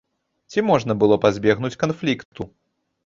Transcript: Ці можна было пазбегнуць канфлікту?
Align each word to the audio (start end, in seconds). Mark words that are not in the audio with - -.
Ці 0.53 0.63
можна 0.69 0.95
было 1.03 1.19
пазбегнуць 1.25 1.73
канфлікту? 1.85 2.49